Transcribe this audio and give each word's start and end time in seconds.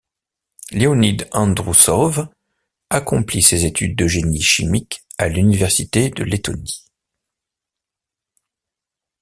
Leonid 0.71 1.27
Androussov 1.31 2.27
accomplit 2.89 3.43
ses 3.43 3.65
études 3.65 3.95
de 3.95 4.07
génie 4.07 4.41
chimique 4.41 5.03
à 5.19 5.27
l'Université 5.27 6.09
de 6.09 6.23
Lettonie. 6.23 6.87